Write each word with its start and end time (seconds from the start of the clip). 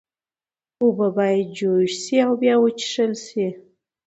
اوبه 0.81 1.07
باید 1.17 1.47
جوش 1.57 1.91
شي 2.03 2.17
او 2.25 2.31
بیا 2.41 2.55
وڅښل 2.61 3.11
شي۔ 3.25 3.47